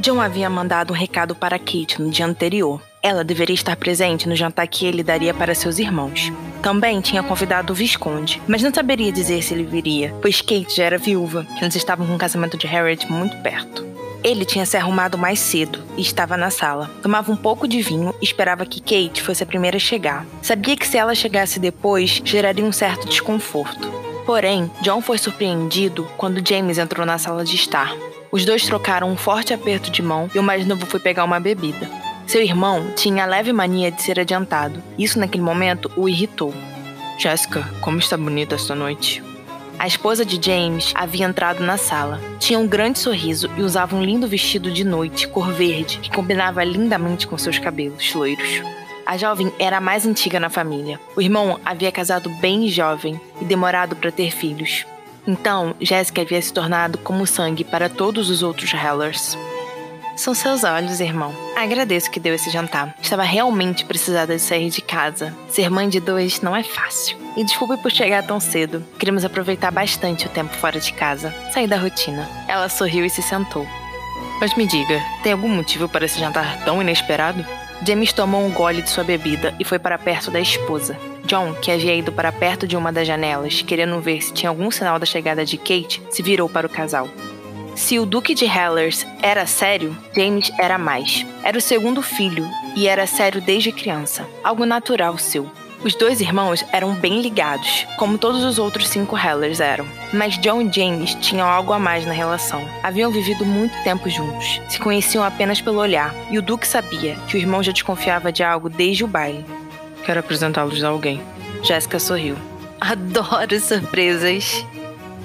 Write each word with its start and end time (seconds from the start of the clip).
John 0.00 0.20
havia 0.20 0.48
mandado 0.48 0.92
um 0.92 0.96
recado 0.96 1.34
para 1.34 1.58
Kate 1.58 2.00
no 2.00 2.08
dia 2.08 2.24
anterior. 2.24 2.80
Ela 3.02 3.24
deveria 3.24 3.54
estar 3.54 3.74
presente 3.76 4.28
no 4.28 4.36
jantar 4.36 4.66
que 4.68 4.86
ele 4.86 5.02
daria 5.02 5.34
para 5.34 5.54
seus 5.54 5.78
irmãos. 5.78 6.32
Também 6.62 7.00
tinha 7.00 7.22
convidado 7.22 7.72
o 7.72 7.76
Visconde, 7.76 8.40
mas 8.46 8.62
não 8.62 8.72
saberia 8.72 9.10
dizer 9.10 9.42
se 9.42 9.54
ele 9.54 9.64
viria, 9.64 10.14
pois 10.22 10.40
Kate 10.40 10.76
já 10.76 10.84
era 10.84 10.98
viúva 10.98 11.46
e 11.56 11.64
eles 11.64 11.74
estavam 11.74 12.06
com 12.06 12.14
o 12.14 12.18
casamento 12.18 12.56
de 12.56 12.66
Harriet 12.66 13.10
muito 13.10 13.36
perto. 13.38 13.84
Ele 14.22 14.44
tinha 14.44 14.66
se 14.66 14.76
arrumado 14.76 15.18
mais 15.18 15.40
cedo 15.40 15.80
e 15.96 16.02
estava 16.02 16.36
na 16.36 16.50
sala. 16.50 16.90
Tomava 17.02 17.32
um 17.32 17.36
pouco 17.36 17.66
de 17.66 17.82
vinho 17.82 18.14
e 18.20 18.24
esperava 18.24 18.66
que 18.66 18.80
Kate 18.80 19.22
fosse 19.22 19.42
a 19.42 19.46
primeira 19.46 19.76
a 19.76 19.80
chegar. 19.80 20.24
Sabia 20.42 20.76
que 20.76 20.86
se 20.86 20.96
ela 20.96 21.14
chegasse 21.14 21.58
depois, 21.58 22.20
geraria 22.24 22.64
um 22.64 22.72
certo 22.72 23.08
desconforto. 23.08 23.90
Porém, 24.26 24.70
John 24.82 25.00
foi 25.00 25.18
surpreendido 25.18 26.06
quando 26.16 26.46
James 26.46 26.78
entrou 26.78 27.06
na 27.06 27.16
sala 27.16 27.44
de 27.44 27.54
estar. 27.54 27.94
Os 28.30 28.44
dois 28.44 28.64
trocaram 28.64 29.10
um 29.10 29.16
forte 29.16 29.54
aperto 29.54 29.90
de 29.90 30.02
mão 30.02 30.30
e 30.34 30.38
o 30.38 30.42
mais 30.42 30.66
novo 30.66 30.84
foi 30.84 31.00
pegar 31.00 31.24
uma 31.24 31.40
bebida. 31.40 31.88
Seu 32.26 32.42
irmão 32.42 32.92
tinha 32.94 33.24
a 33.24 33.26
leve 33.26 33.54
mania 33.54 33.90
de 33.90 34.02
ser 34.02 34.20
adiantado. 34.20 34.82
Isso 34.98 35.18
naquele 35.18 35.42
momento 35.42 35.90
o 35.96 36.06
irritou. 36.08 36.52
Jessica, 37.18 37.66
como 37.80 37.98
está 37.98 38.18
bonita 38.18 38.54
esta 38.54 38.74
noite. 38.74 39.22
A 39.78 39.86
esposa 39.86 40.26
de 40.26 40.38
James 40.44 40.92
havia 40.94 41.24
entrado 41.24 41.64
na 41.64 41.78
sala. 41.78 42.20
Tinha 42.38 42.58
um 42.58 42.66
grande 42.66 42.98
sorriso 42.98 43.48
e 43.56 43.62
usava 43.62 43.96
um 43.96 44.04
lindo 44.04 44.28
vestido 44.28 44.70
de 44.70 44.84
noite, 44.84 45.26
cor 45.28 45.50
verde, 45.50 45.98
que 45.98 46.10
combinava 46.10 46.62
lindamente 46.62 47.26
com 47.26 47.38
seus 47.38 47.58
cabelos 47.58 48.12
loiros. 48.12 48.60
A 49.06 49.16
jovem 49.16 49.50
era 49.58 49.78
a 49.78 49.80
mais 49.80 50.04
antiga 50.04 50.38
na 50.38 50.50
família. 50.50 51.00
O 51.16 51.22
irmão 51.22 51.58
havia 51.64 51.90
casado 51.90 52.28
bem 52.40 52.68
jovem 52.68 53.18
e 53.40 53.44
demorado 53.44 53.96
para 53.96 54.12
ter 54.12 54.30
filhos. 54.30 54.84
Então, 55.28 55.74
Jessica 55.78 56.22
havia 56.22 56.40
se 56.40 56.50
tornado 56.50 56.96
como 56.96 57.26
sangue 57.26 57.62
para 57.62 57.90
todos 57.90 58.30
os 58.30 58.42
outros 58.42 58.72
Hellers. 58.72 59.36
São 60.16 60.32
seus 60.32 60.64
olhos, 60.64 61.00
irmão. 61.00 61.34
Agradeço 61.54 62.10
que 62.10 62.18
deu 62.18 62.34
esse 62.34 62.50
jantar. 62.50 62.94
Estava 63.00 63.22
realmente 63.24 63.84
precisada 63.84 64.34
de 64.34 64.40
sair 64.40 64.70
de 64.70 64.80
casa. 64.80 65.36
Ser 65.50 65.70
mãe 65.70 65.86
de 65.86 66.00
dois 66.00 66.40
não 66.40 66.56
é 66.56 66.62
fácil. 66.62 67.18
E 67.36 67.44
desculpe 67.44 67.76
por 67.82 67.92
chegar 67.92 68.26
tão 68.26 68.40
cedo. 68.40 68.82
Queremos 68.98 69.22
aproveitar 69.22 69.70
bastante 69.70 70.26
o 70.26 70.30
tempo 70.30 70.54
fora 70.54 70.80
de 70.80 70.94
casa. 70.94 71.32
Sair 71.52 71.68
da 71.68 71.76
rotina. 71.76 72.26
Ela 72.48 72.70
sorriu 72.70 73.04
e 73.04 73.10
se 73.10 73.20
sentou. 73.20 73.66
Mas 74.40 74.56
me 74.56 74.66
diga, 74.66 74.98
tem 75.22 75.32
algum 75.32 75.48
motivo 75.48 75.90
para 75.90 76.06
esse 76.06 76.18
jantar 76.18 76.64
tão 76.64 76.80
inesperado? 76.80 77.44
James 77.86 78.12
tomou 78.12 78.44
um 78.44 78.50
gole 78.50 78.80
de 78.80 78.88
sua 78.88 79.04
bebida 79.04 79.54
e 79.60 79.64
foi 79.64 79.78
para 79.78 79.98
perto 79.98 80.30
da 80.30 80.40
esposa. 80.40 80.98
John, 81.28 81.52
que 81.52 81.70
havia 81.70 81.94
ido 81.94 82.10
para 82.10 82.32
perto 82.32 82.66
de 82.66 82.74
uma 82.74 82.90
das 82.90 83.06
janelas, 83.06 83.60
querendo 83.60 84.00
ver 84.00 84.22
se 84.22 84.32
tinha 84.32 84.48
algum 84.48 84.70
sinal 84.70 84.98
da 84.98 85.04
chegada 85.04 85.44
de 85.44 85.58
Kate, 85.58 86.02
se 86.10 86.22
virou 86.22 86.48
para 86.48 86.66
o 86.66 86.70
casal. 86.70 87.06
Se 87.76 87.98
o 87.98 88.06
Duque 88.06 88.34
de 88.34 88.46
Hellers 88.46 89.06
era 89.20 89.46
sério, 89.46 89.96
James 90.16 90.50
era 90.58 90.78
mais. 90.78 91.26
Era 91.44 91.58
o 91.58 91.60
segundo 91.60 92.02
filho 92.02 92.48
e 92.74 92.88
era 92.88 93.06
sério 93.06 93.42
desde 93.42 93.70
criança, 93.70 94.26
algo 94.42 94.64
natural 94.64 95.18
seu. 95.18 95.48
Os 95.84 95.94
dois 95.94 96.20
irmãos 96.20 96.64
eram 96.72 96.94
bem 96.94 97.20
ligados, 97.20 97.86
como 97.98 98.18
todos 98.18 98.42
os 98.42 98.58
outros 98.58 98.88
cinco 98.88 99.16
Hellers 99.16 99.60
eram. 99.60 99.86
Mas 100.12 100.36
John 100.38 100.62
e 100.62 100.72
James 100.72 101.14
tinham 101.16 101.46
algo 101.46 101.72
a 101.72 101.78
mais 101.78 102.04
na 102.04 102.12
relação. 102.12 102.66
Haviam 102.82 103.12
vivido 103.12 103.44
muito 103.44 103.80
tempo 103.84 104.08
juntos, 104.08 104.60
se 104.68 104.80
conheciam 104.80 105.22
apenas 105.22 105.60
pelo 105.60 105.78
olhar, 105.78 106.12
e 106.30 106.38
o 106.38 106.42
Duque 106.42 106.66
sabia 106.66 107.16
que 107.28 107.36
o 107.36 107.38
irmão 107.38 107.62
já 107.62 107.70
desconfiava 107.70 108.32
de 108.32 108.42
algo 108.42 108.68
desde 108.68 109.04
o 109.04 109.06
baile. 109.06 109.57
Quero 110.08 110.20
apresentá-los 110.20 110.82
a 110.82 110.88
alguém. 110.88 111.20
Jéssica 111.62 111.98
sorriu. 111.98 112.34
Adoro 112.80 113.60
surpresas. 113.60 114.64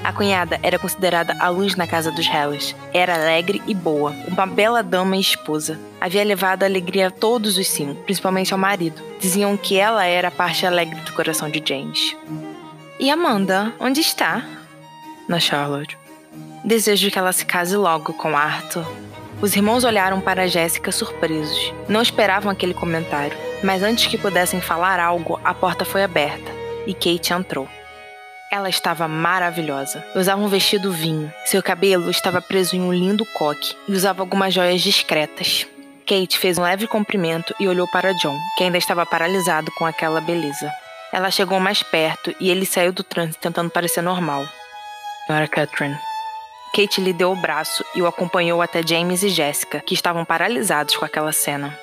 A 0.04 0.12
cunhada 0.12 0.60
era 0.62 0.78
considerada 0.78 1.34
a 1.40 1.48
luz 1.48 1.78
na 1.78 1.88
casa 1.88 2.12
dos 2.12 2.28
Hellas. 2.28 2.76
Era 2.94 3.16
alegre 3.16 3.62
e 3.66 3.74
boa, 3.74 4.14
uma 4.28 4.46
bela 4.46 4.84
dama 4.84 5.16
e 5.16 5.22
esposa. 5.22 5.80
Havia 6.02 6.26
levado 6.26 6.64
alegria 6.64 7.08
a 7.08 7.12
todos 7.12 7.58
os 7.58 7.66
cinco, 7.66 8.04
principalmente 8.04 8.52
ao 8.52 8.60
marido. 8.60 9.02
Diziam 9.22 9.56
que 9.56 9.78
ela 9.78 10.04
era 10.04 10.28
a 10.28 10.32
parte 10.32 10.66
alegre 10.66 11.00
do 11.00 11.14
coração 11.14 11.50
de 11.50 11.64
James. 11.66 12.18
E 13.00 13.10
Amanda, 13.10 13.72
onde 13.80 14.02
está? 14.02 14.44
Na 15.30 15.40
Charlotte. 15.40 15.98
Desejo 16.66 17.10
que 17.10 17.18
ela 17.18 17.32
se 17.32 17.46
case 17.46 17.78
logo 17.78 18.12
com 18.12 18.36
Arthur. 18.36 18.86
Os 19.44 19.58
irmãos 19.58 19.84
olharam 19.84 20.22
para 20.22 20.48
Jéssica 20.48 20.90
surpresos. 20.90 21.74
Não 21.90 22.02
esperavam 22.02 22.50
aquele 22.50 22.74
comentário, 22.74 23.38
mas 23.62 23.84
antes 23.84 24.08
que 24.08 24.18
pudessem 24.18 24.62
falar 24.62 25.02
algo, 25.02 25.38
a 25.44 25.54
porta 25.54 25.84
foi 25.84 26.02
aberta 26.02 26.50
e 26.88 26.94
Kate 26.94 27.34
entrou. 27.34 27.68
Ela 28.50 28.70
estava 28.70 29.06
maravilhosa. 29.06 30.02
Usava 30.16 30.42
um 30.42 30.48
vestido 30.48 30.94
vinho. 30.94 31.30
Seu 31.44 31.62
cabelo 31.62 32.10
estava 32.10 32.42
preso 32.42 32.78
em 32.78 32.80
um 32.80 32.94
lindo 32.94 33.26
coque 33.34 33.76
e 33.86 33.92
usava 33.92 34.22
algumas 34.22 34.54
joias 34.54 34.80
discretas. 34.80 35.68
Kate 36.08 36.40
fez 36.40 36.58
um 36.58 36.64
leve 36.64 36.88
cumprimento 36.88 37.54
e 37.60 37.68
olhou 37.68 37.88
para 37.90 38.14
John, 38.14 38.38
que 38.58 38.64
ainda 38.64 38.78
estava 38.78 39.06
paralisado 39.06 39.70
com 39.74 39.86
aquela 39.86 40.22
beleza. 40.22 40.72
Ela 41.12 41.30
chegou 41.30 41.60
mais 41.60 41.84
perto 41.84 42.34
e 42.40 42.50
ele 42.50 42.66
saiu 42.66 42.94
do 42.94 43.04
trânsito 43.04 43.40
tentando 43.42 43.70
parecer 43.70 44.02
normal. 44.02 44.48
Senhora 45.28 45.50
Catherine. 45.50 46.13
Kate 46.76 47.00
lhe 47.00 47.14
deu 47.14 47.32
o 47.32 47.36
braço 47.36 47.86
e 47.94 48.02
o 48.02 48.08
acompanhou 48.08 48.60
até 48.60 48.82
James 48.82 49.22
e 49.22 49.30
Jessica, 49.30 49.80
que 49.80 49.94
estavam 49.94 50.26
paralisados 50.26 50.98
com 50.98 51.06
aquela 51.06 51.32
cena. 51.32 51.78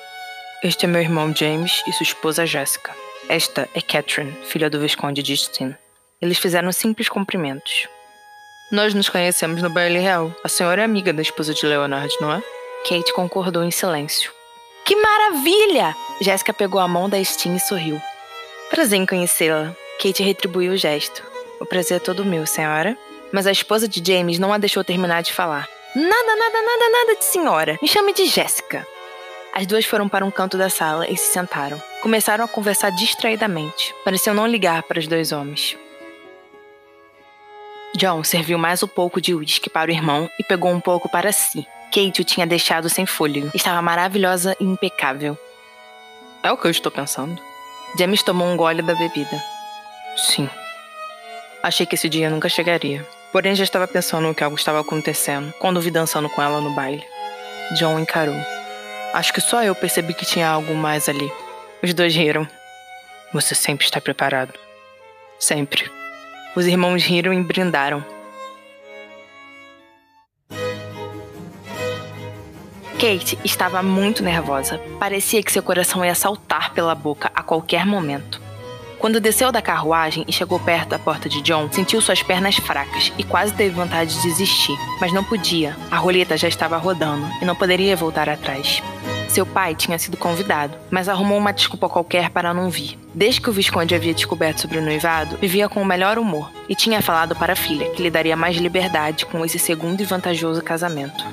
Este 0.61 0.83
é 0.83 0.87
meu 0.87 0.99
irmão 0.99 1.33
James 1.33 1.81
e 1.87 1.93
sua 1.93 2.03
esposa 2.03 2.45
Jessica. 2.45 2.93
Esta 3.29 3.69
é 3.73 3.79
Catherine, 3.79 4.35
filha 4.43 4.69
do 4.69 4.81
Visconde 4.81 5.23
de 5.23 5.37
Stein. 5.37 5.73
Eles 6.21 6.37
fizeram 6.37 6.69
simples 6.73 7.07
cumprimentos. 7.07 7.87
Nós 8.69 8.93
nos 8.93 9.07
conhecemos 9.07 9.61
no 9.61 9.69
baile 9.69 9.97
real. 9.97 10.35
A 10.43 10.49
senhora 10.49 10.81
é 10.81 10.85
amiga 10.85 11.13
da 11.13 11.21
esposa 11.21 11.53
de 11.53 11.65
Leonard, 11.65 12.13
não 12.19 12.33
é? 12.33 12.43
Kate 12.83 13.13
concordou 13.13 13.63
em 13.63 13.71
silêncio. 13.71 14.29
Que 14.83 14.97
maravilha! 14.97 15.95
Jéssica 16.19 16.53
pegou 16.53 16.81
a 16.81 16.87
mão 16.87 17.07
da 17.07 17.23
Steen 17.23 17.55
e 17.55 17.59
sorriu. 17.61 18.01
Prazer 18.69 18.99
em 18.99 19.05
conhecê-la. 19.05 19.73
Kate 20.01 20.21
retribuiu 20.21 20.73
o 20.73 20.77
gesto. 20.77 21.23
O 21.61 21.65
prazer 21.65 21.95
é 21.95 21.99
todo 21.99 22.25
meu, 22.25 22.45
senhora. 22.45 22.97
Mas 23.31 23.47
a 23.47 23.51
esposa 23.51 23.87
de 23.87 24.01
James 24.05 24.39
não 24.39 24.53
a 24.53 24.57
deixou 24.57 24.83
terminar 24.83 25.21
de 25.21 25.33
falar. 25.33 25.67
Nada, 25.95 26.35
nada, 26.35 26.61
nada, 26.61 26.89
nada 26.91 27.15
de 27.17 27.25
senhora. 27.25 27.77
Me 27.81 27.87
chame 27.87 28.13
de 28.13 28.25
Jéssica. 28.25 28.85
As 29.53 29.65
duas 29.67 29.85
foram 29.85 30.07
para 30.07 30.25
um 30.25 30.31
canto 30.31 30.57
da 30.57 30.69
sala 30.69 31.09
e 31.09 31.17
se 31.17 31.33
sentaram. 31.33 31.81
Começaram 32.01 32.45
a 32.45 32.47
conversar 32.47 32.89
distraidamente. 32.91 33.93
Pareciam 34.05 34.33
não 34.33 34.47
ligar 34.47 34.83
para 34.83 34.99
os 34.99 35.07
dois 35.07 35.31
homens. 35.31 35.77
John 37.97 38.23
serviu 38.23 38.57
mais 38.57 38.81
um 38.81 38.87
pouco 38.87 39.19
de 39.19 39.35
uísque 39.35 39.69
para 39.69 39.91
o 39.91 39.93
irmão 39.93 40.29
e 40.39 40.43
pegou 40.43 40.71
um 40.71 40.79
pouco 40.79 41.09
para 41.09 41.33
si. 41.33 41.67
Kate 41.93 42.21
o 42.21 42.23
tinha 42.23 42.47
deixado 42.47 42.89
sem 42.89 43.05
fôlego. 43.05 43.51
Estava 43.53 43.81
maravilhosa 43.81 44.55
e 44.61 44.63
impecável. 44.63 45.37
É 46.41 46.49
o 46.51 46.57
que 46.57 46.67
eu 46.67 46.71
estou 46.71 46.91
pensando. 46.91 47.37
James 47.99 48.23
tomou 48.23 48.47
um 48.47 48.55
gole 48.55 48.81
da 48.81 48.95
bebida. 48.95 49.43
Sim. 50.15 50.49
Achei 51.61 51.85
que 51.85 51.95
esse 51.95 52.07
dia 52.07 52.29
nunca 52.29 52.47
chegaria. 52.47 53.05
Porém, 53.31 53.55
já 53.55 53.63
estava 53.63 53.87
pensando 53.87 54.27
no 54.27 54.35
que 54.35 54.43
algo 54.43 54.57
estava 54.57 54.81
acontecendo 54.81 55.53
quando 55.59 55.79
vi 55.79 55.89
dançando 55.89 56.29
com 56.29 56.41
ela 56.41 56.59
no 56.59 56.75
baile. 56.75 57.03
John 57.77 57.97
encarou. 57.99 58.35
Acho 59.13 59.33
que 59.33 59.41
só 59.41 59.63
eu 59.63 59.73
percebi 59.73 60.13
que 60.13 60.25
tinha 60.25 60.47
algo 60.47 60.75
mais 60.75 61.07
ali. 61.07 61.31
Os 61.81 61.93
dois 61.93 62.13
riram. 62.13 62.47
Você 63.33 63.55
sempre 63.55 63.85
está 63.85 64.01
preparado. 64.01 64.53
Sempre. 65.39 65.89
Os 66.55 66.67
irmãos 66.67 67.03
riram 67.03 67.33
e 67.33 67.41
brindaram. 67.41 68.03
Kate 72.99 73.39
estava 73.43 73.81
muito 73.81 74.21
nervosa. 74.21 74.79
Parecia 74.99 75.41
que 75.41 75.51
seu 75.51 75.63
coração 75.63 76.05
ia 76.05 76.13
saltar 76.13 76.73
pela 76.73 76.93
boca 76.93 77.31
a 77.33 77.41
qualquer 77.41 77.85
momento. 77.85 78.39
Quando 79.01 79.19
desceu 79.19 79.51
da 79.51 79.63
carruagem 79.63 80.23
e 80.27 80.31
chegou 80.31 80.59
perto 80.59 80.89
da 80.89 80.99
porta 80.99 81.27
de 81.27 81.41
John, 81.41 81.67
sentiu 81.71 81.99
suas 81.99 82.21
pernas 82.21 82.57
fracas 82.57 83.11
e 83.17 83.23
quase 83.23 83.51
teve 83.51 83.73
vontade 83.73 84.13
de 84.13 84.21
desistir, 84.21 84.77
mas 84.99 85.11
não 85.11 85.23
podia. 85.23 85.75
A 85.89 85.97
roleta 85.97 86.37
já 86.37 86.47
estava 86.47 86.77
rodando 86.77 87.25
e 87.41 87.45
não 87.45 87.55
poderia 87.55 87.95
voltar 87.95 88.29
atrás. 88.29 88.79
Seu 89.27 89.43
pai 89.43 89.73
tinha 89.73 89.97
sido 89.97 90.17
convidado, 90.17 90.77
mas 90.91 91.09
arrumou 91.09 91.39
uma 91.39 91.51
desculpa 91.51 91.89
qualquer 91.89 92.29
para 92.29 92.53
não 92.53 92.69
vir. 92.69 92.95
Desde 93.11 93.41
que 93.41 93.49
o 93.49 93.53
Visconde 93.53 93.95
havia 93.95 94.13
descoberto 94.13 94.61
sobre 94.61 94.77
o 94.77 94.83
noivado, 94.83 95.35
vivia 95.37 95.67
com 95.67 95.81
o 95.81 95.85
melhor 95.85 96.19
humor 96.19 96.51
e 96.69 96.75
tinha 96.75 97.01
falado 97.01 97.35
para 97.35 97.53
a 97.53 97.55
filha 97.55 97.89
que 97.89 98.03
lhe 98.03 98.11
daria 98.11 98.35
mais 98.35 98.55
liberdade 98.57 99.25
com 99.25 99.43
esse 99.43 99.57
segundo 99.57 100.01
e 100.01 100.05
vantajoso 100.05 100.61
casamento. 100.61 101.25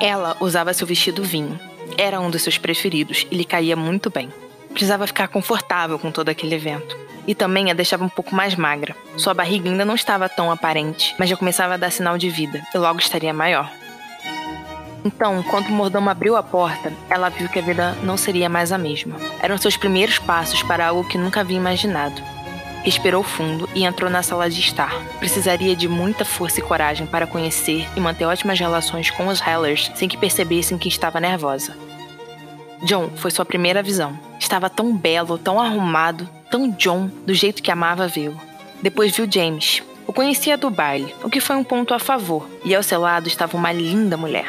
Ela 0.00 0.36
usava 0.40 0.74
seu 0.74 0.88
vestido 0.88 1.22
vinho. 1.22 1.56
Era 1.96 2.20
um 2.20 2.30
dos 2.30 2.42
seus 2.42 2.58
preferidos 2.58 3.28
e 3.30 3.36
lhe 3.36 3.44
caía 3.44 3.76
muito 3.76 4.10
bem. 4.10 4.28
Precisava 4.72 5.06
ficar 5.06 5.28
confortável 5.28 5.98
com 5.98 6.10
todo 6.10 6.28
aquele 6.28 6.54
evento. 6.54 6.96
E 7.26 7.34
também 7.34 7.70
a 7.70 7.74
deixava 7.74 8.04
um 8.04 8.08
pouco 8.08 8.34
mais 8.34 8.56
magra. 8.56 8.96
Sua 9.16 9.32
barriga 9.32 9.70
ainda 9.70 9.84
não 9.84 9.94
estava 9.94 10.28
tão 10.28 10.50
aparente, 10.50 11.14
mas 11.18 11.30
já 11.30 11.36
começava 11.36 11.74
a 11.74 11.76
dar 11.76 11.90
sinal 11.90 12.18
de 12.18 12.28
vida 12.28 12.62
e 12.74 12.78
logo 12.78 12.98
estaria 12.98 13.32
maior. 13.32 13.70
Então, 15.04 15.42
quando 15.42 15.66
o 15.66 15.72
mordomo 15.72 16.10
abriu 16.10 16.36
a 16.36 16.42
porta, 16.42 16.92
ela 17.10 17.28
viu 17.28 17.48
que 17.48 17.58
a 17.58 17.62
vida 17.62 17.92
não 18.02 18.16
seria 18.16 18.48
mais 18.48 18.70
a 18.70 18.78
mesma. 18.78 19.16
Eram 19.40 19.58
seus 19.58 19.76
primeiros 19.76 20.18
passos 20.18 20.62
para 20.62 20.86
algo 20.86 21.08
que 21.08 21.18
nunca 21.18 21.40
havia 21.40 21.56
imaginado. 21.56 22.22
respirou 22.84 23.22
fundo 23.22 23.68
e 23.76 23.84
entrou 23.84 24.10
na 24.10 24.24
sala 24.24 24.50
de 24.50 24.58
estar. 24.58 24.92
Precisaria 25.20 25.76
de 25.76 25.86
muita 25.86 26.24
força 26.24 26.58
e 26.58 26.62
coragem 26.62 27.06
para 27.06 27.28
conhecer 27.28 27.86
e 27.96 28.00
manter 28.00 28.24
ótimas 28.24 28.58
relações 28.58 29.08
com 29.10 29.28
os 29.28 29.40
Hellers 29.40 29.92
sem 29.94 30.08
que 30.08 30.16
percebessem 30.16 30.76
que 30.76 30.88
estava 30.88 31.20
nervosa. 31.20 31.76
John 32.82 33.10
foi 33.14 33.30
sua 33.30 33.44
primeira 33.44 33.82
visão. 33.82 34.18
Estava 34.52 34.68
tão 34.68 34.94
belo, 34.94 35.38
tão 35.38 35.58
arrumado, 35.58 36.28
tão 36.50 36.68
John, 36.72 37.08
do 37.24 37.32
jeito 37.32 37.62
que 37.62 37.70
amava 37.70 38.06
vê-lo. 38.06 38.38
Depois 38.82 39.16
viu 39.16 39.26
James. 39.26 39.82
O 40.06 40.12
conhecia 40.12 40.58
do 40.58 40.68
baile, 40.68 41.14
o 41.24 41.30
que 41.30 41.40
foi 41.40 41.56
um 41.56 41.64
ponto 41.64 41.94
a 41.94 41.98
favor, 41.98 42.46
e 42.62 42.74
ao 42.74 42.82
seu 42.82 43.00
lado 43.00 43.28
estava 43.28 43.56
uma 43.56 43.72
linda 43.72 44.14
mulher. 44.14 44.44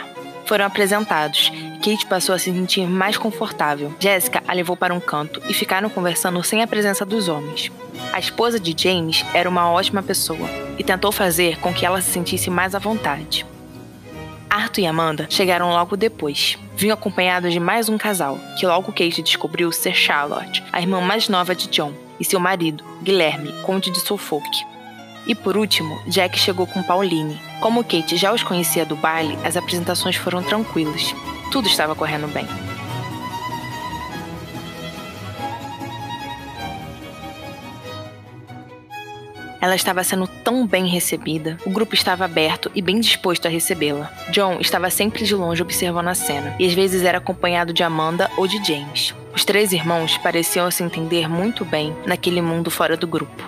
Foram 0.45 0.65
apresentados 0.65 1.53
e 1.55 1.77
Kate 1.77 2.05
passou 2.05 2.35
a 2.35 2.37
se 2.37 2.51
sentir 2.51 2.85
mais 2.85 3.17
confortável. 3.17 3.95
Jessica 3.97 4.43
a 4.45 4.51
levou 4.51 4.75
para 4.75 4.93
um 4.93 4.99
canto 4.99 5.41
e 5.47 5.53
ficaram 5.53 5.89
conversando 5.89 6.43
sem 6.43 6.61
a 6.61 6.67
presença 6.67 7.05
dos 7.05 7.29
homens. 7.29 7.71
A 8.11 8.19
esposa 8.19 8.59
de 8.59 8.75
James 8.77 9.23
era 9.33 9.47
uma 9.47 9.71
ótima 9.71 10.03
pessoa 10.03 10.49
e 10.77 10.83
tentou 10.83 11.13
fazer 11.13 11.59
com 11.59 11.73
que 11.73 11.85
ela 11.85 12.01
se 12.01 12.11
sentisse 12.11 12.49
mais 12.49 12.75
à 12.75 12.79
vontade. 12.79 13.45
Arthur 14.53 14.81
e 14.81 14.85
Amanda 14.85 15.25
chegaram 15.31 15.71
logo 15.71 15.97
depois. 15.97 16.59
Vinham 16.75 16.93
acompanhados 16.93 17.51
de 17.51 17.59
mais 17.59 17.89
um 17.89 17.97
casal, 17.97 18.37
que 18.59 18.67
logo 18.67 18.91
Kate 18.91 19.23
descobriu 19.23 19.71
ser 19.71 19.95
Charlotte, 19.95 20.63
a 20.71 20.79
irmã 20.79 21.01
mais 21.01 21.27
nova 21.27 21.55
de 21.55 21.67
John, 21.69 21.91
e 22.19 22.23
seu 22.23 22.39
marido, 22.39 22.83
Guilherme, 23.01 23.51
conde 23.63 23.89
de 23.89 23.99
Suffolk. 23.99 24.47
E 25.25 25.33
por 25.33 25.57
último, 25.57 25.99
Jack 26.05 26.37
chegou 26.37 26.67
com 26.67 26.83
Pauline. 26.83 27.41
Como 27.59 27.83
Kate 27.83 28.15
já 28.15 28.31
os 28.31 28.43
conhecia 28.43 28.85
do 28.85 28.95
baile, 28.95 29.35
as 29.43 29.57
apresentações 29.57 30.17
foram 30.17 30.43
tranquilas. 30.43 31.15
Tudo 31.51 31.67
estava 31.67 31.95
correndo 31.95 32.27
bem. 32.27 32.45
Ela 39.63 39.75
estava 39.77 40.03
sendo 40.03 40.27
tão 40.27 40.67
bem 40.67 40.87
recebida, 40.87 41.57
o 41.65 41.69
grupo 41.69 41.95
estava 41.95 42.25
aberto 42.25 42.69
e 42.75 42.81
bem 42.81 42.99
disposto 42.99 43.45
a 43.45 43.49
recebê-la. 43.49 44.11
John 44.29 44.57
estava 44.59 44.89
sempre 44.89 45.23
de 45.23 45.33
longe 45.33 45.61
observando 45.61 46.09
a 46.09 46.13
cena, 46.13 46.53
e 46.59 46.67
às 46.67 46.73
vezes 46.73 47.05
era 47.05 47.19
acompanhado 47.19 47.71
de 47.71 47.81
Amanda 47.81 48.29
ou 48.35 48.45
de 48.45 48.61
James. 48.61 49.15
Os 49.33 49.45
três 49.45 49.71
irmãos 49.71 50.17
pareciam 50.17 50.69
se 50.69 50.83
entender 50.83 51.29
muito 51.29 51.63
bem 51.63 51.95
naquele 52.05 52.41
mundo 52.41 52.69
fora 52.69 52.97
do 52.97 53.07
grupo. 53.07 53.41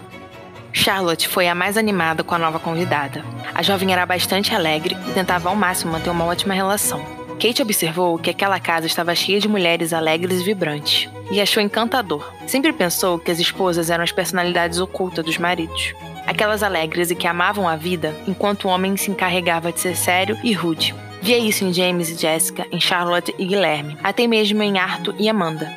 Charlotte 0.72 1.28
foi 1.28 1.50
a 1.50 1.54
mais 1.54 1.76
animada 1.76 2.24
com 2.24 2.34
a 2.34 2.40
nova 2.40 2.60
convidada. 2.60 3.22
A 3.54 3.62
jovem 3.62 3.92
era 3.92 4.06
bastante 4.06 4.56
alegre 4.56 4.96
e 5.10 5.12
tentava 5.12 5.50
ao 5.50 5.56
máximo 5.56 5.92
manter 5.92 6.12
uma 6.12 6.24
ótima 6.24 6.54
relação. 6.54 7.04
Kate 7.42 7.62
observou 7.62 8.18
que 8.18 8.30
aquela 8.30 8.58
casa 8.58 8.88
estava 8.88 9.14
cheia 9.14 9.42
de 9.42 9.50
mulheres 9.50 9.92
alegres 9.92 10.40
e 10.40 10.44
vibrantes, 10.46 11.10
e 11.32 11.42
achou 11.42 11.62
encantador. 11.62 12.32
Sempre 12.48 12.72
pensou 12.74 13.20
que 13.20 13.32
as 13.32 13.40
esposas 13.40 13.90
eram 13.90 14.04
as 14.04 14.12
personalidades 14.12 14.80
ocultas 14.80 15.26
dos 15.26 15.38
maridos. 15.38 15.94
Aquelas 16.26 16.64
alegres 16.64 17.12
e 17.12 17.16
que 17.16 17.28
amavam 17.28 17.68
a 17.68 17.76
vida, 17.76 18.16
enquanto 18.28 18.66
o 18.66 18.70
homem 18.70 18.98
se 18.98 19.12
encarregava 19.12 19.72
de 19.72 19.80
ser 19.80 19.96
sério 19.96 20.38
e 20.44 20.54
rude. 20.54 20.96
Via 21.22 21.38
isso 21.38 21.64
em 21.64 21.74
James 21.74 22.10
e 22.10 22.16
Jessica, 22.16 22.68
em 22.72 22.80
Charlotte 22.80 23.34
e 23.38 23.46
Guilherme, 23.46 23.98
até 24.04 24.28
mesmo 24.28 24.62
em 24.62 24.78
Arthur 24.78 25.16
e 25.18 25.28
Amanda. 25.28 25.76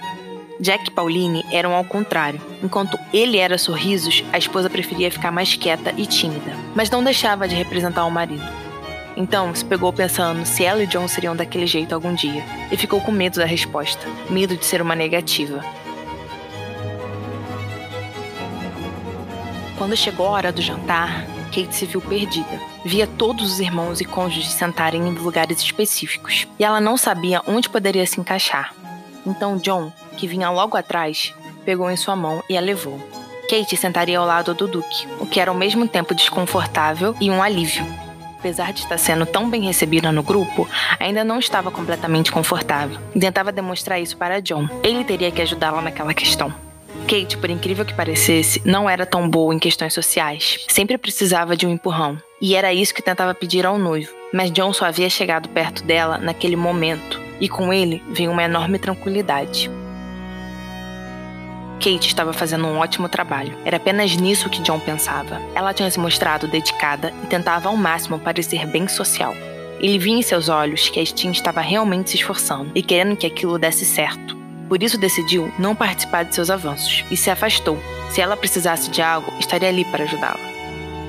Jack 0.61 0.89
e 0.89 0.91
Pauline 0.91 1.45
eram 1.53 1.75
ao 1.75 1.85
contrário. 1.85 2.41
Enquanto 2.62 2.99
ele 3.12 3.39
era 3.39 3.56
sorrisos, 3.56 4.25
a 4.33 4.39
esposa 4.39 4.69
preferia 4.69 5.11
ficar 5.11 5.31
mais 5.31 5.55
quieta 5.55 5.95
e 5.97 6.05
tímida, 6.05 6.53
mas 6.75 6.91
não 6.91 7.03
deixava 7.05 7.47
de 7.47 7.55
representar 7.55 8.05
o 8.05 8.11
marido. 8.11 8.68
Então, 9.20 9.53
se 9.53 9.65
pegou 9.65 9.93
pensando 9.93 10.47
se 10.47 10.65
ela 10.65 10.81
e 10.81 10.87
John 10.87 11.09
seriam 11.09 11.35
daquele 11.35 11.67
jeito 11.67 11.93
algum 11.93 12.15
dia, 12.15 12.44
e 12.70 12.76
ficou 12.76 13.00
com 13.00 13.11
medo 13.11 13.41
da 13.41 13.44
resposta, 13.44 14.06
medo 14.31 14.56
de 14.56 14.65
ser 14.65 14.81
uma 14.81 14.94
negativa. 14.94 15.61
Quando 19.76 19.97
chegou 19.97 20.29
a 20.29 20.31
hora 20.31 20.53
do 20.53 20.62
jantar, 20.62 21.26
Kate 21.47 21.75
se 21.75 21.85
viu 21.85 22.00
perdida. 22.00 22.61
Via 22.85 23.09
todos 23.09 23.55
os 23.55 23.59
irmãos 23.59 24.00
e 24.00 24.05
cônjuges 24.05 24.53
sentarem 24.53 25.09
em 25.09 25.15
lugares 25.15 25.61
específicos, 25.61 26.47
e 26.56 26.62
ela 26.62 26.81
não 26.81 26.97
sabia 26.97 27.43
onde 27.44 27.69
poderia 27.69 28.06
se 28.06 28.21
encaixar. 28.21 28.73
Então 29.26 29.56
John 29.56 29.91
que 30.17 30.29
vinha 30.29 30.49
logo 30.50 30.76
atrás, 30.76 31.35
pegou 31.64 31.91
em 31.91 31.97
sua 31.97 32.14
mão 32.14 32.43
e 32.49 32.56
a 32.56 32.61
levou. 32.61 33.00
Kate 33.49 33.76
sentaria 33.76 34.19
ao 34.19 34.26
lado 34.26 34.55
do 34.55 34.69
Duque, 34.69 35.09
o 35.19 35.26
que 35.26 35.41
era 35.41 35.50
ao 35.50 35.56
mesmo 35.56 35.88
tempo 35.88 36.14
desconfortável 36.14 37.17
e 37.21 37.29
um 37.31 37.43
alívio. 37.43 38.07
Apesar 38.38 38.73
de 38.73 38.81
estar 38.81 38.99
sendo 38.99 39.26
tão 39.26 39.50
bem 39.50 39.62
recebida 39.62 40.12
no 40.12 40.23
grupo, 40.23 40.69
ainda 41.00 41.25
não 41.25 41.38
estava 41.38 41.70
completamente 41.70 42.31
confortável 42.31 42.99
e 43.14 43.19
tentava 43.19 43.50
demonstrar 43.50 44.00
isso 44.00 44.17
para 44.17 44.40
John. 44.40 44.69
Ele 44.82 45.02
teria 45.02 45.31
que 45.31 45.43
ajudá-la 45.43 45.82
naquela 45.82 46.14
questão. 46.14 46.52
Kate, 47.08 47.38
por 47.38 47.50
incrível 47.50 47.85
que 47.85 47.94
parecesse, 47.94 48.61
não 48.64 48.88
era 48.88 49.06
tão 49.06 49.29
boa 49.29 49.55
em 49.55 49.58
questões 49.58 49.94
sociais. 49.94 50.64
Sempre 50.69 50.99
precisava 50.99 51.56
de 51.56 51.67
um 51.67 51.70
empurrão. 51.70 52.19
E 52.40 52.55
era 52.55 52.73
isso 52.73 52.94
que 52.94 53.02
tentava 53.02 53.35
pedir 53.35 53.67
ao 53.67 53.79
noivo. 53.79 54.12
Mas 54.32 54.52
John 54.52 54.73
só 54.73 54.85
havia 54.85 55.08
chegado 55.08 55.49
perto 55.49 55.82
dela 55.82 56.19
naquele 56.19 56.55
momento, 56.55 57.19
e 57.40 57.49
com 57.49 57.73
ele 57.73 58.02
veio 58.11 58.31
uma 58.31 58.44
enorme 58.44 58.79
tranquilidade. 58.79 59.70
Kate 61.78 62.08
estava 62.08 62.32
fazendo 62.32 62.66
um 62.66 62.78
ótimo 62.78 63.08
trabalho. 63.08 63.56
Era 63.64 63.76
apenas 63.76 64.14
nisso 64.16 64.50
que 64.50 64.60
John 64.62 64.80
pensava. 64.80 65.40
Ela 65.54 65.72
tinha 65.72 65.90
se 65.90 65.98
mostrado 65.98 66.48
dedicada 66.48 67.12
e 67.22 67.26
tentava 67.26 67.69
ao 67.69 67.76
máximo 67.76 68.19
parecer 68.19 68.66
bem 68.66 68.88
social. 68.88 69.34
Ele 69.80 69.98
via 69.98 70.14
em 70.14 70.22
seus 70.22 70.48
olhos 70.48 70.88
que 70.88 70.98
a 70.98 71.06
Steam 71.06 71.30
estava 71.30 71.60
realmente 71.60 72.10
se 72.10 72.16
esforçando 72.16 72.70
e 72.75 72.82
querendo 72.82 73.16
que 73.16 73.26
aquilo 73.26 73.58
desse 73.58 73.84
certo. 73.84 74.36
Por 74.69 74.82
isso 74.82 74.98
decidiu 74.98 75.52
não 75.58 75.75
participar 75.75 76.25
de 76.25 76.34
seus 76.34 76.50
avanços 76.50 77.04
e 77.10 77.16
se 77.16 77.30
afastou. 77.30 77.78
Se 78.10 78.20
ela 78.20 78.36
precisasse 78.36 78.90
de 78.90 79.00
algo, 79.00 79.32
estaria 79.38 79.69
ali 79.69 79.84
para 79.84 80.04
ajudá-la. 80.04 80.40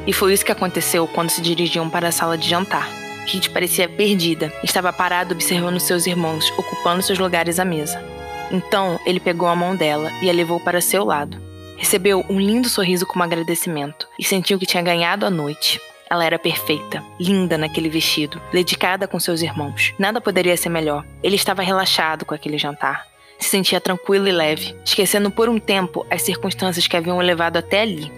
E 0.06 0.14
foi 0.14 0.34
isso 0.34 0.46
que 0.46 0.52
aconteceu 0.52 1.08
quando 1.08 1.30
se 1.30 1.42
dirigiam 1.42 1.90
para 1.90 2.08
a 2.08 2.12
sala 2.12 2.38
de 2.38 2.48
jantar. 2.48 2.88
Kate 3.26 3.50
parecia 3.50 3.90
perdida, 3.90 4.54
estava 4.64 4.94
parada 4.94 5.34
observando 5.34 5.80
seus 5.80 6.08
irmãos 6.08 6.52
ocupando 6.58 7.02
seus 7.02 7.20
lugares 7.20 7.60
à 7.60 7.66
mesa. 7.66 8.02
Então 8.52 9.00
ele 9.06 9.20
pegou 9.20 9.48
a 9.48 9.56
mão 9.56 9.76
dela 9.76 10.12
e 10.22 10.30
a 10.30 10.34
levou 10.34 10.60
para 10.60 10.82
seu 10.82 11.04
lado. 11.04 11.40
Recebeu 11.78 12.26
um 12.30 12.40
lindo 12.40 12.68
sorriso 12.68 13.06
como 13.06 13.24
agradecimento 13.24 14.08
e 14.18 14.24
sentiu 14.24 14.60
que 14.60 14.66
tinha 14.66 14.84
ganhado 14.84 15.26
a 15.26 15.30
noite. 15.30 15.80
Ela 16.10 16.26
era 16.26 16.40
perfeita, 16.40 17.04
linda 17.20 17.58
naquele 17.58 17.88
vestido, 17.88 18.42
dedicada 18.52 19.08
com 19.08 19.20
seus 19.20 19.42
irmãos. 19.42 19.94
Nada 19.98 20.20
poderia 20.20 20.58
ser 20.58 20.70
melhor. 20.70 21.06
Ele 21.22 21.36
estava 21.36 21.62
relaxado 21.62 22.26
com 22.26 22.34
aquele 22.34 22.58
jantar. 22.58 23.06
Se 23.38 23.50
sentia 23.50 23.80
tranquilo 23.80 24.28
e 24.28 24.32
leve, 24.32 24.76
esquecendo 24.84 25.32
por 25.32 25.48
um 25.48 25.60
tempo 25.60 26.06
as 26.10 26.24
circunstâncias 26.24 26.88
que 26.88 26.98
haviam 26.98 27.20
levado 27.20 27.58
até 27.58 27.82
ali. 27.82 28.12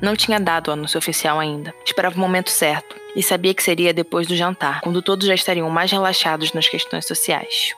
Não 0.00 0.14
tinha 0.14 0.38
dado 0.38 0.68
o 0.68 0.72
anúncio 0.72 0.98
oficial 0.98 1.40
ainda. 1.40 1.74
Esperava 1.84 2.16
o 2.16 2.20
momento 2.20 2.50
certo 2.50 2.96
e 3.14 3.22
sabia 3.22 3.52
que 3.52 3.62
seria 3.62 3.92
depois 3.92 4.26
do 4.26 4.36
jantar, 4.36 4.80
quando 4.80 5.02
todos 5.02 5.26
já 5.26 5.34
estariam 5.34 5.68
mais 5.68 5.90
relaxados 5.90 6.52
nas 6.52 6.68
questões 6.68 7.06
sociais. 7.06 7.74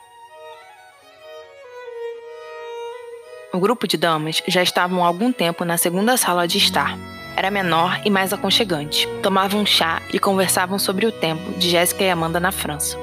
O 3.51 3.57
grupo 3.59 3.87
de 3.87 3.97
damas 3.97 4.43
já 4.47 4.61
estavam 4.61 5.03
há 5.03 5.07
algum 5.07 5.31
tempo 5.31 5.65
na 5.65 5.75
segunda 5.75 6.15
sala 6.17 6.47
de 6.47 6.59
estar. 6.59 6.95
Era 7.35 7.49
menor 7.49 7.99
e 8.05 8.09
mais 8.09 8.31
aconchegante. 8.31 9.07
Tomavam 9.23 9.65
chá 9.65 10.03
e 10.13 10.19
conversavam 10.19 10.77
sobre 10.77 11.07
o 11.07 11.11
tempo 11.11 11.57
de 11.57 11.67
Jéssica 11.67 12.03
e 12.03 12.11
Amanda 12.11 12.39
na 12.39 12.51
França. 12.51 12.95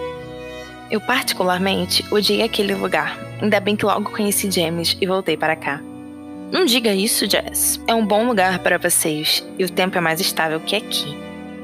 Eu 0.88 1.00
particularmente 1.00 2.04
odiei 2.12 2.44
aquele 2.44 2.76
lugar. 2.76 3.18
Ainda 3.42 3.58
bem 3.58 3.74
que 3.74 3.84
logo 3.84 4.12
conheci 4.12 4.48
James 4.48 4.96
e 5.00 5.06
voltei 5.06 5.36
para 5.36 5.56
cá. 5.56 5.80
Não 6.52 6.64
diga 6.64 6.94
isso, 6.94 7.28
Jess. 7.28 7.80
É 7.88 7.94
um 7.94 8.06
bom 8.06 8.24
lugar 8.24 8.60
para 8.60 8.78
vocês 8.78 9.44
e 9.58 9.64
o 9.64 9.70
tempo 9.70 9.98
é 9.98 10.00
mais 10.00 10.20
estável 10.20 10.60
que 10.60 10.76
aqui. 10.76 11.18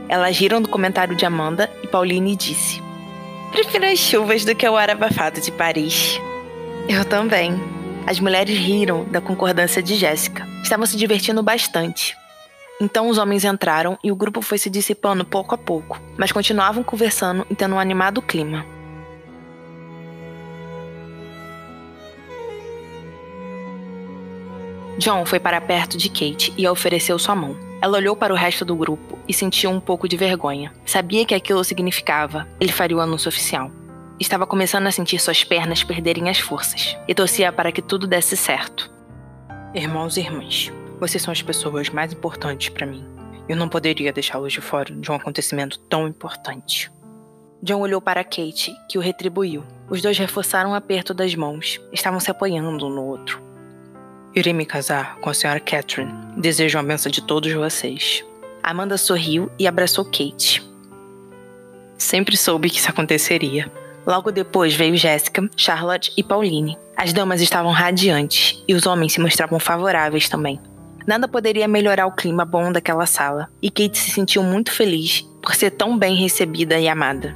Elas 0.09 0.37
riram 0.37 0.61
do 0.61 0.69
comentário 0.69 1.15
de 1.15 1.25
Amanda 1.25 1.71
e 1.85 1.87
Pauline 1.87 2.35
disse: 2.35 2.83
Prefiro 3.53 3.87
as 3.87 4.01
chuvas 4.01 4.45
do 4.45 4.57
que 4.57 4.69
o 4.69 4.77
ar 4.77 4.91
abafado 4.91 5.41
de 5.41 5.53
Paris. 5.53 6.21
Eu 6.89 7.05
também, 7.05 7.61
as 8.07 8.19
mulheres 8.19 8.57
riram 8.57 9.05
da 9.05 9.21
concordância 9.21 9.83
de 9.83 9.95
Jéssica. 9.97 10.47
Estavam 10.63 10.87
se 10.87 10.97
divertindo 10.97 11.43
bastante. 11.43 12.17
Então 12.81 13.09
os 13.09 13.19
homens 13.19 13.45
entraram 13.45 13.99
e 14.03 14.11
o 14.11 14.17
grupo 14.17 14.43
foi 14.43 14.59
se 14.59 14.69
dissipando 14.69 15.25
pouco 15.25 15.55
a 15.55 15.59
pouco, 15.59 16.01
mas 16.17 16.33
continuavam 16.33 16.83
conversando 16.83 17.47
e 17.49 17.55
tendo 17.55 17.75
um 17.75 17.79
animado 17.79 18.21
clima. 18.21 18.67
John 24.99 25.25
foi 25.25 25.41
para 25.41 25.61
perto 25.61 25.97
de 25.97 26.09
Kate 26.09 26.53
e 26.57 26.67
a 26.67 26.73
ofereceu 26.73 27.19
sua 27.19 27.35
mão. 27.35 27.57
Ela 27.81 27.99
olhou 27.99 28.15
para 28.15 28.33
o 28.33 28.37
resto 28.37 28.65
do 28.65 28.77
grupo 28.77 29.19
e 29.27 29.35
sentiu 29.35 29.71
um 29.71 29.81
pouco 29.81 30.09
de 30.09 30.17
vergonha. 30.17 30.73
Sabia 30.85 31.25
que 31.25 31.35
aquilo 31.35 31.65
significava 31.65 32.47
ele 32.61 32.71
faria 32.71 32.97
o 32.97 33.01
anúncio 33.01 33.29
oficial. 33.29 33.71
Estava 34.21 34.47
começando 34.47 34.87
a 34.87 34.93
sentir 34.93 35.19
suas 35.19 35.43
pernas 35.43 35.83
perderem 35.83 36.29
as 36.29 36.39
forças 36.39 36.97
e 37.09 37.15
torcia 37.15 37.53
para 37.53 37.73
que 37.73 37.83
tudo 37.83 38.07
desse 38.07 38.37
certo. 38.37 38.91
Irmãos 39.75 40.17
e 40.17 40.21
irmãs, 40.21 40.71
vocês 41.01 41.23
são 41.23 41.33
as 41.33 41.43
pessoas 41.43 41.89
mais 41.89 42.13
importantes 42.13 42.69
para 42.69 42.87
mim. 42.87 43.05
Eu 43.49 43.57
não 43.57 43.69
poderia 43.69 44.13
deixá-los 44.13 44.53
de 44.53 44.61
fora 44.61 44.95
de 44.95 45.11
um 45.11 45.15
acontecimento 45.15 45.79
tão 45.81 46.07
importante. 46.07 46.93
John 47.63 47.81
olhou 47.81 48.01
para 48.01 48.25
Kate, 48.25 48.75
que 48.89 48.99
o 48.99 49.01
retribuiu. 49.01 49.65
Os 49.89 50.03
dois 50.03 50.19
reforçaram 50.19 50.73
o 50.73 50.75
aperto 50.75 51.15
das 51.15 51.35
mãos, 51.35 51.81
estavam 51.93 52.21
se 52.21 52.31
apoiando 52.31 52.87
um 52.87 52.91
no 52.91 53.05
outro. 53.05 53.41
Irei 54.35 54.53
me 54.53 54.65
casar 54.65 55.17
com 55.17 55.29
a 55.31 55.35
senhora 55.35 55.61
Catherine. 55.61 56.13
Desejo 56.37 56.79
a 56.79 56.83
benção 56.83 57.11
de 57.11 57.23
todos 57.23 57.53
vocês. 57.53 58.25
Amanda 58.63 58.97
sorriu 58.97 59.51
e 59.59 59.67
abraçou 59.67 60.05
Kate. 60.05 60.63
Sempre 61.99 62.37
soube 62.37 62.71
que 62.71 62.79
isso 62.79 62.91
aconteceria. 62.91 63.71
Logo 64.07 64.33
depois 64.33 64.75
veio 64.75 64.97
Jéssica, 64.97 65.49
Charlotte 65.57 66.13
e 66.17 66.23
Pauline. 66.23 66.77
As 66.97 67.13
damas 67.13 67.41
estavam 67.41 67.71
radiantes 67.71 68.63
e 68.67 68.75
os 68.75 68.87
homens 68.87 69.13
se 69.13 69.21
mostravam 69.21 69.59
favoráveis 69.59 70.29
também. 70.29 70.61
Nada 71.07 71.27
poderia 71.27 71.67
melhorar 71.67 72.07
o 72.07 72.13
clima 72.13 72.45
bom 72.45 72.71
daquela 72.71 73.07
sala, 73.07 73.49
e 73.61 73.71
Kate 73.71 73.99
se 73.99 74.11
sentiu 74.11 74.43
muito 74.43 74.71
feliz 74.71 75.23
por 75.43 75.55
ser 75.55 75.71
tão 75.71 75.99
bem 75.99 76.15
recebida 76.15 76.79
e 76.79 76.89
amada. 76.89 77.35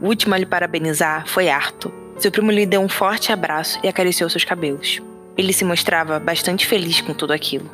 O 0.00 0.06
último 0.06 0.34
a 0.34 0.38
lhe 0.38 0.46
parabenizar 0.46 1.26
foi 1.26 1.48
Arthur. 1.48 1.92
Seu 2.16 2.30
primo 2.30 2.52
lhe 2.52 2.66
deu 2.66 2.80
um 2.80 2.88
forte 2.88 3.32
abraço 3.32 3.78
e 3.82 3.88
acariciou 3.88 4.30
seus 4.30 4.44
cabelos. 4.44 5.00
Ele 5.36 5.52
se 5.52 5.64
mostrava 5.64 6.20
bastante 6.20 6.66
feliz 6.66 7.00
com 7.00 7.14
tudo 7.14 7.32
aquilo. 7.32 7.68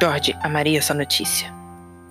George 0.00 0.36
amaria 0.42 0.78
essa 0.78 0.92
notícia. 0.92 1.52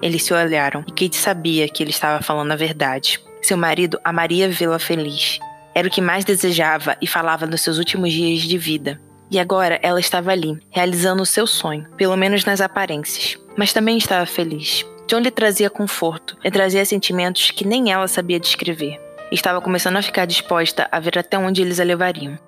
Eles 0.01 0.23
se 0.23 0.33
olharam 0.33 0.83
e 0.87 0.91
Kate 0.91 1.15
sabia 1.15 1.67
que 1.67 1.83
ele 1.83 1.91
estava 1.91 2.23
falando 2.23 2.51
a 2.51 2.55
verdade. 2.55 3.19
Seu 3.43 3.57
marido 3.57 3.99
amaria 4.05 4.49
vê-la 4.49 4.79
feliz. 4.79 5.37
Era 5.75 5.89
o 5.89 5.91
que 5.91 5.99
mais 5.99 6.23
desejava 6.23 6.95
e 7.01 7.05
falava 7.05 7.45
nos 7.45 7.59
seus 7.59 7.77
últimos 7.77 8.13
dias 8.13 8.39
de 8.39 8.57
vida. 8.57 9.01
E 9.29 9.37
agora 9.37 9.77
ela 9.83 9.99
estava 9.99 10.31
ali, 10.31 10.57
realizando 10.69 11.21
o 11.21 11.25
seu 11.25 11.45
sonho, 11.45 11.85
pelo 11.97 12.15
menos 12.15 12.45
nas 12.45 12.61
aparências. 12.61 13.37
Mas 13.57 13.73
também 13.73 13.97
estava 13.97 14.25
feliz. 14.25 14.85
John 15.07 15.19
lhe 15.19 15.29
trazia 15.29 15.69
conforto 15.69 16.37
e 16.41 16.49
trazia 16.49 16.85
sentimentos 16.85 17.51
que 17.51 17.67
nem 17.67 17.91
ela 17.91 18.07
sabia 18.07 18.39
descrever. 18.39 18.97
Estava 19.29 19.59
começando 19.59 19.97
a 19.97 20.01
ficar 20.01 20.25
disposta 20.25 20.87
a 20.89 20.99
ver 21.01 21.19
até 21.19 21.37
onde 21.37 21.61
eles 21.61 21.81
a 21.81 21.83
levariam. 21.83 22.39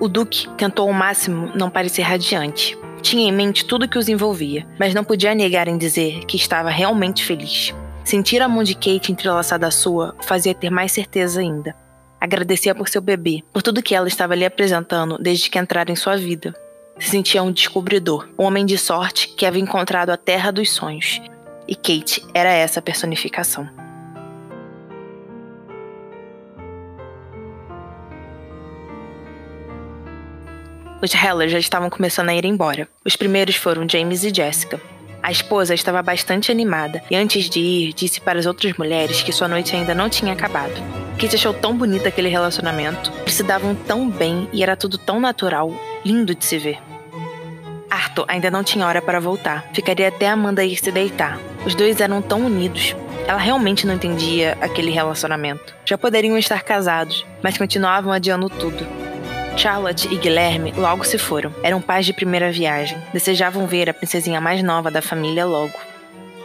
O 0.00 0.08
Duque 0.08 0.48
tentou 0.56 0.88
ao 0.88 0.92
máximo 0.92 1.52
não 1.54 1.70
parecer 1.70 2.02
radiante. 2.02 2.76
Tinha 3.00 3.28
em 3.28 3.32
mente 3.32 3.64
tudo 3.64 3.88
que 3.88 3.98
os 3.98 4.08
envolvia, 4.08 4.66
mas 4.80 4.94
não 4.94 5.04
podia 5.04 5.32
negar 5.32 5.68
em 5.68 5.78
dizer 5.78 6.24
que 6.24 6.36
estava 6.36 6.70
realmente 6.70 7.24
feliz. 7.24 7.72
Sentir 8.04 8.42
a 8.42 8.48
mão 8.48 8.62
de 8.62 8.74
Kate 8.74 9.12
entrelaçada 9.12 9.66
à 9.66 9.70
sua 9.70 10.14
fazia 10.22 10.54
ter 10.54 10.70
mais 10.70 10.92
certeza 10.92 11.40
ainda. 11.40 11.74
Agradecia 12.20 12.74
por 12.74 12.88
seu 12.88 13.00
bebê, 13.00 13.42
por 13.52 13.62
tudo 13.62 13.82
que 13.82 13.94
ela 13.94 14.08
estava 14.08 14.34
lhe 14.34 14.44
apresentando 14.44 15.18
desde 15.18 15.48
que 15.48 15.58
entrara 15.58 15.90
em 15.90 15.96
sua 15.96 16.16
vida. 16.16 16.54
Se 16.98 17.10
sentia 17.10 17.42
um 17.42 17.52
descobridor, 17.52 18.28
um 18.38 18.44
homem 18.44 18.66
de 18.66 18.76
sorte 18.76 19.28
que 19.28 19.46
havia 19.46 19.62
encontrado 19.62 20.10
a 20.10 20.16
terra 20.16 20.50
dos 20.50 20.70
sonhos. 20.70 21.20
E 21.66 21.74
Kate 21.74 22.24
era 22.34 22.50
essa 22.50 22.82
personificação. 22.82 23.68
Os 31.02 31.12
Heller 31.12 31.48
já 31.48 31.58
estavam 31.58 31.90
começando 31.90 32.28
a 32.28 32.34
ir 32.34 32.44
embora. 32.44 32.88
Os 33.04 33.16
primeiros 33.16 33.56
foram 33.56 33.88
James 33.88 34.22
e 34.22 34.32
Jessica, 34.32 34.80
a 35.22 35.30
esposa 35.30 35.72
estava 35.72 36.02
bastante 36.02 36.50
animada 36.50 37.02
e 37.10 37.14
antes 37.14 37.48
de 37.48 37.60
ir, 37.60 37.92
disse 37.92 38.20
para 38.20 38.38
as 38.38 38.46
outras 38.46 38.76
mulheres 38.76 39.22
que 39.22 39.32
sua 39.32 39.46
noite 39.46 39.76
ainda 39.76 39.94
não 39.94 40.08
tinha 40.08 40.32
acabado. 40.32 40.74
Kate 41.18 41.36
achou 41.36 41.54
tão 41.54 41.76
bonito 41.76 42.08
aquele 42.08 42.28
relacionamento, 42.28 43.12
eles 43.20 43.34
se 43.34 43.42
davam 43.42 43.74
tão 43.74 44.10
bem 44.10 44.48
e 44.52 44.62
era 44.62 44.76
tudo 44.76 44.98
tão 44.98 45.20
natural, 45.20 45.72
lindo 46.04 46.34
de 46.34 46.44
se 46.44 46.58
ver. 46.58 46.78
Arthur 47.88 48.24
ainda 48.26 48.50
não 48.50 48.64
tinha 48.64 48.86
hora 48.86 49.00
para 49.00 49.20
voltar, 49.20 49.70
ficaria 49.72 50.08
até 50.08 50.28
Amanda 50.28 50.64
ir 50.64 50.76
se 50.76 50.90
deitar. 50.90 51.38
Os 51.64 51.74
dois 51.74 52.00
eram 52.00 52.20
tão 52.20 52.44
unidos. 52.44 52.96
Ela 53.28 53.38
realmente 53.38 53.86
não 53.86 53.94
entendia 53.94 54.58
aquele 54.60 54.90
relacionamento. 54.90 55.74
Já 55.84 55.96
poderiam 55.96 56.36
estar 56.36 56.62
casados, 56.62 57.24
mas 57.42 57.56
continuavam 57.56 58.12
adiando 58.12 58.48
tudo. 58.48 59.01
Charlotte 59.56 60.08
e 60.12 60.16
Guilherme 60.16 60.72
logo 60.72 61.04
se 61.04 61.18
foram. 61.18 61.54
Eram 61.62 61.80
pais 61.80 62.06
de 62.06 62.12
primeira 62.12 62.50
viagem. 62.50 62.98
Desejavam 63.12 63.66
ver 63.66 63.88
a 63.88 63.94
princesinha 63.94 64.40
mais 64.40 64.62
nova 64.62 64.90
da 64.90 65.02
família 65.02 65.44
logo. 65.44 65.78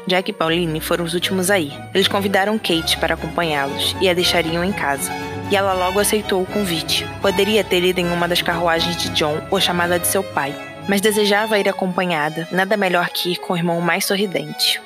Jack 0.08 0.32
e 0.32 0.34
Pauline 0.34 0.80
foram 0.80 1.04
os 1.04 1.14
últimos 1.14 1.52
a 1.52 1.60
ir. 1.60 1.74
Eles 1.94 2.08
convidaram 2.08 2.58
Kate 2.58 2.98
para 2.98 3.16
acompanhá-los 3.16 3.96
e 4.00 4.08
a 4.08 4.14
deixariam 4.14 4.64
em 4.64 4.72
casa. 4.72 5.12
E 5.52 5.56
ela 5.56 5.74
logo 5.74 6.00
aceitou 6.00 6.42
o 6.42 6.46
convite. 6.46 7.06
Poderia 7.22 7.64
ter 7.64 7.84
ido 7.84 8.00
em 8.00 8.12
uma 8.12 8.28
das 8.28 8.42
carruagens 8.42 8.96
de 8.96 9.10
John 9.10 9.42
ou 9.52 9.60
chamada 9.60 10.00
de 10.00 10.08
seu 10.08 10.24
pai, 10.24 10.56
mas 10.88 11.02
desejava 11.02 11.60
ir 11.60 11.68
acompanhada. 11.68 12.48
Nada 12.52 12.78
melhor 12.78 13.10
que 13.10 13.34
ir 13.34 13.38
com 13.38 13.54
o 13.54 13.58
irmão 13.58 13.82
mais 13.82 14.06
sorridente. 14.06 14.82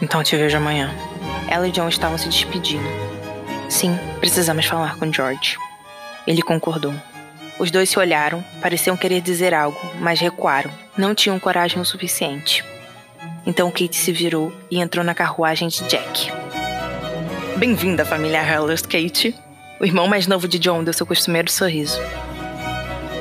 Então 0.00 0.22
te 0.22 0.34
vejo 0.34 0.56
amanhã. 0.56 0.90
Ela 1.48 1.68
e 1.68 1.70
John 1.70 1.88
estavam 1.88 2.16
se 2.16 2.28
despedindo. 2.28 2.88
Sim, 3.68 3.98
precisamos 4.18 4.64
falar 4.64 4.96
com 4.96 5.12
George. 5.12 5.56
Ele 6.30 6.42
concordou. 6.42 6.94
Os 7.58 7.72
dois 7.72 7.90
se 7.90 7.98
olharam, 7.98 8.44
pareciam 8.62 8.96
querer 8.96 9.20
dizer 9.20 9.52
algo, 9.52 9.76
mas 9.98 10.20
recuaram. 10.20 10.70
Não 10.96 11.12
tinham 11.12 11.40
coragem 11.40 11.80
o 11.80 11.84
suficiente. 11.84 12.64
Então 13.44 13.68
Kate 13.68 13.96
se 13.96 14.12
virou 14.12 14.52
e 14.70 14.78
entrou 14.78 15.04
na 15.04 15.12
carruagem 15.12 15.66
de 15.66 15.82
Jack. 15.88 16.30
Bem-vinda, 17.56 18.04
família 18.04 18.46
Hellers, 18.46 18.82
Kate. 18.82 19.34
O 19.80 19.84
irmão 19.84 20.06
mais 20.06 20.28
novo 20.28 20.46
de 20.46 20.60
John 20.60 20.84
deu 20.84 20.92
seu 20.92 21.04
costumeiro 21.04 21.50
sorriso. 21.50 21.98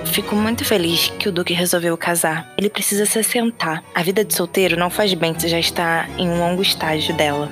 Fico 0.05 0.35
muito 0.35 0.63
feliz 0.63 1.11
que 1.17 1.29
o 1.29 1.31
Duque 1.31 1.51
resolveu 1.55 1.97
casar. 1.97 2.53
Ele 2.59 2.69
precisa 2.69 3.07
se 3.07 3.17
assentar. 3.17 3.83
A 3.95 4.03
vida 4.03 4.23
de 4.23 4.35
solteiro 4.35 4.77
não 4.77 4.91
faz 4.91 5.15
bem 5.15 5.33
se 5.39 5.47
já 5.47 5.57
está 5.57 6.07
em 6.15 6.29
um 6.29 6.37
longo 6.37 6.61
estágio 6.61 7.15
dela. 7.15 7.49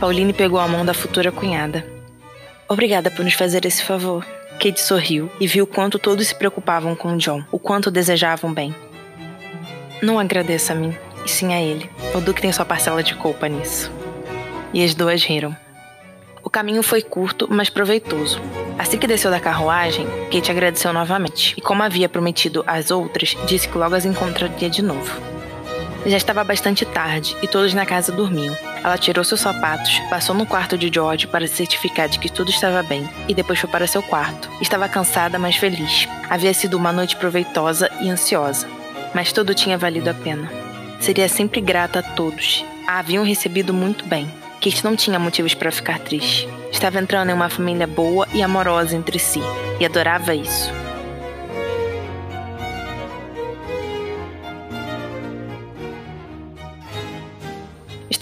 Pauline 0.00 0.32
pegou 0.32 0.58
a 0.58 0.66
mão 0.66 0.86
da 0.86 0.94
futura 0.94 1.30
cunhada. 1.30 1.86
Obrigada 2.66 3.10
por 3.10 3.26
nos 3.26 3.34
fazer 3.34 3.66
esse 3.66 3.84
favor. 3.84 4.24
Kate 4.60 4.80
sorriu 4.80 5.30
e 5.40 5.46
viu 5.46 5.66
quanto 5.66 5.98
todos 5.98 6.28
se 6.28 6.34
preocupavam 6.34 6.94
com 6.94 7.16
John, 7.16 7.44
o 7.50 7.58
quanto 7.58 7.90
desejavam 7.90 8.52
bem. 8.52 8.74
Não 10.02 10.18
agradeça 10.18 10.72
a 10.72 10.76
mim, 10.76 10.96
e 11.24 11.30
sim 11.30 11.52
a 11.52 11.60
ele. 11.60 11.90
O 12.14 12.20
Duque 12.20 12.40
tem 12.40 12.52
sua 12.52 12.64
parcela 12.64 13.02
de 13.02 13.14
culpa 13.14 13.48
nisso. 13.48 13.90
E 14.72 14.82
as 14.84 14.94
duas 14.94 15.22
riram. 15.22 15.56
O 16.42 16.50
caminho 16.50 16.82
foi 16.82 17.02
curto, 17.02 17.46
mas 17.50 17.70
proveitoso. 17.70 18.40
Assim 18.78 18.98
que 18.98 19.06
desceu 19.06 19.30
da 19.30 19.40
carruagem, 19.40 20.06
Kate 20.30 20.50
agradeceu 20.50 20.92
novamente, 20.92 21.54
e 21.56 21.60
como 21.60 21.82
havia 21.82 22.08
prometido 22.08 22.64
às 22.66 22.90
outras, 22.90 23.36
disse 23.46 23.68
que 23.68 23.78
logo 23.78 23.94
as 23.94 24.04
encontraria 24.04 24.68
de 24.68 24.82
novo. 24.82 25.20
Já 26.04 26.16
estava 26.16 26.44
bastante 26.44 26.84
tarde 26.84 27.36
e 27.42 27.48
todos 27.48 27.72
na 27.72 27.86
casa 27.86 28.12
dormiam. 28.12 28.54
Ela 28.84 28.98
tirou 28.98 29.24
seus 29.24 29.40
sapatos, 29.40 29.98
passou 30.10 30.36
no 30.36 30.44
quarto 30.44 30.76
de 30.76 30.90
George 30.92 31.26
para 31.26 31.48
se 31.48 31.56
certificar 31.56 32.06
de 32.06 32.18
que 32.18 32.30
tudo 32.30 32.50
estava 32.50 32.82
bem 32.82 33.08
e 33.26 33.32
depois 33.34 33.58
foi 33.58 33.70
para 33.70 33.86
seu 33.86 34.02
quarto. 34.02 34.50
Estava 34.60 34.86
cansada, 34.90 35.38
mas 35.38 35.56
feliz. 35.56 36.06
Havia 36.28 36.52
sido 36.52 36.76
uma 36.76 36.92
noite 36.92 37.16
proveitosa 37.16 37.90
e 38.02 38.10
ansiosa, 38.10 38.68
mas 39.14 39.32
tudo 39.32 39.54
tinha 39.54 39.78
valido 39.78 40.10
a 40.10 40.14
pena. 40.14 40.50
Seria 41.00 41.30
sempre 41.30 41.62
grata 41.62 42.00
a 42.00 42.02
todos. 42.02 42.62
A 42.86 42.98
haviam 42.98 43.24
recebido 43.24 43.72
muito 43.72 44.04
bem. 44.06 44.30
Kate 44.60 44.84
não 44.84 44.94
tinha 44.94 45.18
motivos 45.18 45.54
para 45.54 45.72
ficar 45.72 45.98
triste. 45.98 46.46
Estava 46.70 46.98
entrando 46.98 47.30
em 47.30 47.34
uma 47.34 47.48
família 47.48 47.86
boa 47.86 48.28
e 48.34 48.42
amorosa 48.42 48.94
entre 48.94 49.18
si, 49.18 49.40
e 49.80 49.84
adorava 49.86 50.34
isso. 50.34 50.83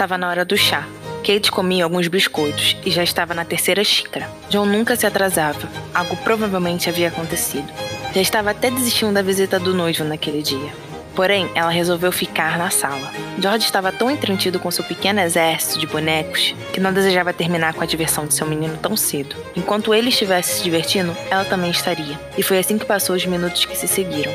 Estava 0.02 0.18
na 0.18 0.28
hora 0.28 0.44
do 0.44 0.56
chá. 0.56 0.84
Kate 1.24 1.52
comia 1.52 1.84
alguns 1.84 2.08
biscoitos 2.08 2.76
e 2.84 2.90
já 2.90 3.04
estava 3.04 3.34
na 3.34 3.44
terceira 3.44 3.84
xícara. 3.84 4.28
John 4.50 4.66
nunca 4.66 4.96
se 4.96 5.06
atrasava. 5.06 5.68
Algo 5.94 6.16
provavelmente 6.24 6.88
havia 6.88 7.06
acontecido. 7.06 7.72
Já 8.12 8.20
estava 8.20 8.50
até 8.50 8.68
desistindo 8.68 9.12
da 9.12 9.22
visita 9.22 9.60
do 9.60 9.72
noivo 9.72 10.02
naquele 10.02 10.42
dia. 10.42 10.72
Porém, 11.14 11.48
ela 11.54 11.70
resolveu 11.70 12.10
ficar 12.10 12.58
na 12.58 12.68
sala. 12.68 13.12
George 13.38 13.64
estava 13.64 13.92
tão 13.92 14.10
entretido 14.10 14.58
com 14.58 14.72
seu 14.72 14.82
pequeno 14.82 15.20
exército 15.20 15.78
de 15.78 15.86
bonecos 15.86 16.52
que 16.72 16.80
não 16.80 16.92
desejava 16.92 17.32
terminar 17.32 17.72
com 17.72 17.84
a 17.84 17.86
diversão 17.86 18.26
de 18.26 18.34
seu 18.34 18.44
menino 18.44 18.76
tão 18.78 18.96
cedo. 18.96 19.36
Enquanto 19.54 19.94
ele 19.94 20.08
estivesse 20.08 20.56
se 20.56 20.64
divertindo, 20.64 21.16
ela 21.30 21.44
também 21.44 21.70
estaria. 21.70 22.18
E 22.36 22.42
foi 22.42 22.58
assim 22.58 22.76
que 22.76 22.84
passou 22.84 23.14
os 23.14 23.24
minutos 23.24 23.64
que 23.66 23.76
se 23.76 23.86
seguiram. 23.86 24.32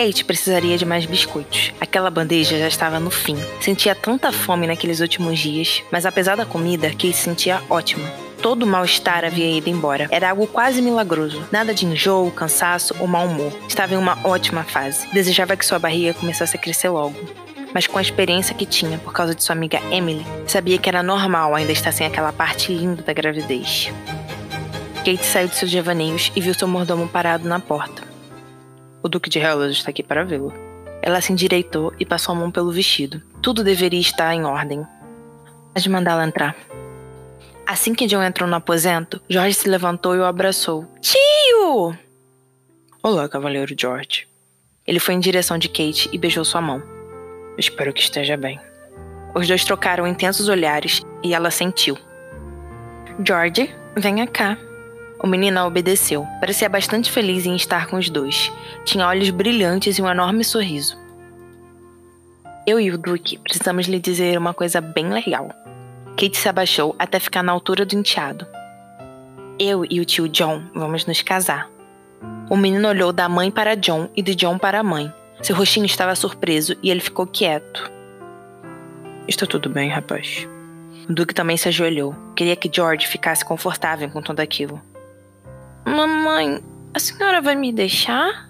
Kate 0.00 0.24
precisaria 0.24 0.78
de 0.78 0.86
mais 0.86 1.04
biscoitos. 1.04 1.74
Aquela 1.78 2.10
bandeja 2.10 2.58
já 2.58 2.66
estava 2.66 2.98
no 2.98 3.10
fim. 3.10 3.36
Sentia 3.60 3.94
tanta 3.94 4.32
fome 4.32 4.66
naqueles 4.66 5.00
últimos 5.00 5.38
dias, 5.38 5.82
mas 5.92 6.06
apesar 6.06 6.38
da 6.38 6.46
comida, 6.46 6.88
Kate 6.88 7.12
sentia 7.12 7.60
ótima. 7.68 8.10
Todo 8.40 8.62
o 8.62 8.66
mal-estar 8.66 9.26
havia 9.26 9.58
ido 9.58 9.68
embora. 9.68 10.08
Era 10.10 10.30
algo 10.30 10.46
quase 10.46 10.80
milagroso. 10.80 11.46
Nada 11.52 11.74
de 11.74 11.84
enjoo, 11.84 12.30
cansaço 12.30 12.96
ou 12.98 13.06
mau 13.06 13.26
humor. 13.26 13.52
Estava 13.68 13.92
em 13.92 13.98
uma 13.98 14.18
ótima 14.24 14.64
fase. 14.64 15.06
Desejava 15.12 15.54
que 15.54 15.66
sua 15.66 15.78
barriga 15.78 16.14
começasse 16.14 16.56
a 16.56 16.58
crescer 16.58 16.88
logo. 16.88 17.20
Mas 17.74 17.86
com 17.86 17.98
a 17.98 18.02
experiência 18.02 18.54
que 18.54 18.64
tinha 18.64 18.96
por 18.96 19.12
causa 19.12 19.34
de 19.34 19.44
sua 19.44 19.54
amiga 19.54 19.82
Emily, 19.92 20.24
sabia 20.46 20.78
que 20.78 20.88
era 20.88 21.02
normal 21.02 21.54
ainda 21.54 21.72
estar 21.72 21.92
sem 21.92 22.06
aquela 22.06 22.32
parte 22.32 22.72
linda 22.72 23.02
da 23.02 23.12
gravidez. 23.12 23.92
Kate 25.04 25.26
saiu 25.26 25.48
de 25.48 25.56
seus 25.56 25.70
devaneios 25.70 26.32
e 26.34 26.40
viu 26.40 26.54
seu 26.54 26.66
mordomo 26.66 27.06
parado 27.06 27.46
na 27.46 27.60
porta. 27.60 28.09
O 29.02 29.08
Duque 29.08 29.30
de 29.30 29.38
Hellas 29.38 29.72
está 29.72 29.90
aqui 29.90 30.02
para 30.02 30.24
vê-lo. 30.24 30.52
Ela 31.02 31.20
se 31.20 31.32
endireitou 31.32 31.92
e 31.98 32.04
passou 32.04 32.34
a 32.34 32.38
mão 32.38 32.50
pelo 32.50 32.70
vestido. 32.70 33.22
Tudo 33.40 33.64
deveria 33.64 34.00
estar 34.00 34.34
em 34.34 34.44
ordem. 34.44 34.86
Mas 35.74 35.86
mandá-la 35.86 36.26
entrar. 36.26 36.54
Assim 37.66 37.94
que 37.94 38.06
John 38.06 38.22
entrou 38.22 38.48
no 38.48 38.56
aposento, 38.56 39.20
George 39.28 39.54
se 39.54 39.68
levantou 39.68 40.14
e 40.14 40.18
o 40.18 40.24
abraçou. 40.24 40.86
Tio! 41.00 41.96
Olá, 43.02 43.28
cavaleiro 43.28 43.74
George. 43.78 44.28
Ele 44.86 44.98
foi 44.98 45.14
em 45.14 45.20
direção 45.20 45.56
de 45.56 45.68
Kate 45.68 46.10
e 46.12 46.18
beijou 46.18 46.44
sua 46.44 46.60
mão. 46.60 46.82
Espero 47.56 47.92
que 47.92 48.02
esteja 48.02 48.36
bem. 48.36 48.60
Os 49.34 49.46
dois 49.46 49.64
trocaram 49.64 50.06
intensos 50.06 50.48
olhares 50.48 51.00
e 51.22 51.32
ela 51.32 51.50
sentiu. 51.50 51.96
George, 53.24 53.74
venha 53.96 54.26
cá. 54.26 54.58
O 55.22 55.26
menino 55.26 55.60
a 55.60 55.66
obedeceu. 55.66 56.26
Parecia 56.40 56.68
bastante 56.68 57.10
feliz 57.10 57.44
em 57.44 57.54
estar 57.54 57.86
com 57.86 57.96
os 57.96 58.08
dois. 58.08 58.50
Tinha 58.84 59.06
olhos 59.06 59.28
brilhantes 59.30 59.98
e 59.98 60.02
um 60.02 60.08
enorme 60.08 60.42
sorriso. 60.42 60.96
Eu 62.66 62.80
e 62.80 62.90
o 62.90 62.96
Duke 62.96 63.38
precisamos 63.38 63.86
lhe 63.86 63.98
dizer 63.98 64.38
uma 64.38 64.54
coisa 64.54 64.80
bem 64.80 65.10
legal. 65.10 65.50
Kate 66.16 66.36
se 66.36 66.48
abaixou 66.48 66.94
até 66.98 67.18
ficar 67.18 67.42
na 67.42 67.52
altura 67.52 67.84
do 67.84 67.94
enteado. 67.94 68.46
Eu 69.58 69.84
e 69.88 70.00
o 70.00 70.04
tio 70.04 70.28
John 70.28 70.62
vamos 70.74 71.04
nos 71.04 71.20
casar. 71.20 71.68
O 72.48 72.56
menino 72.56 72.88
olhou 72.88 73.12
da 73.12 73.28
mãe 73.28 73.50
para 73.50 73.76
John 73.76 74.08
e 74.16 74.22
de 74.22 74.34
John 74.34 74.58
para 74.58 74.80
a 74.80 74.82
mãe. 74.82 75.12
Seu 75.42 75.54
rostinho 75.54 75.86
estava 75.86 76.14
surpreso 76.14 76.76
e 76.82 76.90
ele 76.90 77.00
ficou 77.00 77.26
quieto. 77.26 77.90
Está 79.28 79.46
tudo 79.46 79.68
bem, 79.68 79.90
rapaz. 79.90 80.48
O 81.08 81.12
Duke 81.12 81.34
também 81.34 81.56
se 81.56 81.68
ajoelhou. 81.68 82.14
Queria 82.34 82.56
que 82.56 82.70
George 82.72 83.06
ficasse 83.06 83.44
confortável 83.44 84.08
com 84.10 84.22
tudo 84.22 84.40
aquilo. 84.40 84.80
Mamãe, 85.84 86.62
a 86.94 86.98
senhora 86.98 87.40
vai 87.40 87.56
me 87.56 87.72
deixar? 87.72 88.48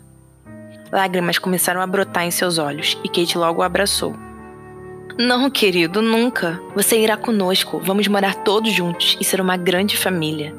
Lágrimas 0.93 1.39
começaram 1.39 1.81
a 1.81 1.87
brotar 1.87 2.25
em 2.25 2.31
seus 2.31 2.59
olhos 2.59 2.99
e 3.05 3.09
Kate 3.09 3.39
logo 3.39 3.61
o 3.61 3.65
abraçou. 3.65 4.15
Não, 5.19 5.51
querido, 5.51 6.01
nunca. 6.01 6.61
Você 6.75 6.99
irá 6.99 7.17
conosco. 7.17 7.79
Vamos 7.79 8.09
morar 8.09 8.35
todos 8.37 8.73
juntos 8.73 9.17
e 9.21 9.25
ser 9.25 9.41
uma 9.41 9.57
grande 9.57 9.97
família. 9.97 10.55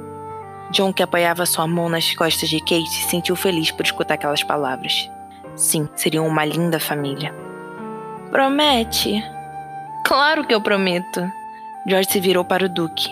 John, 0.71 0.93
que 0.93 1.03
apoiava 1.03 1.45
sua 1.45 1.67
mão 1.67 1.89
nas 1.89 2.13
costas 2.15 2.47
de 2.47 2.59
Kate, 2.59 2.89
se 2.89 3.09
sentiu 3.09 3.35
feliz 3.35 3.71
por 3.71 3.85
escutar 3.85 4.13
aquelas 4.13 4.43
palavras. 4.43 5.09
Sim, 5.55 5.89
seriam 5.95 6.27
uma 6.27 6.45
linda 6.45 6.79
família. 6.79 7.33
Promete? 8.29 9.21
Claro 10.05 10.45
que 10.45 10.53
eu 10.53 10.61
prometo. 10.61 11.29
George 11.87 12.09
se 12.09 12.19
virou 12.19 12.45
para 12.45 12.65
o 12.65 12.69
Duque. 12.69 13.09